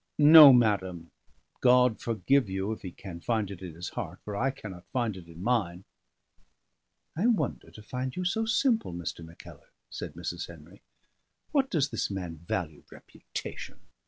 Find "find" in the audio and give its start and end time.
3.21-3.51, 4.91-5.15, 7.83-8.15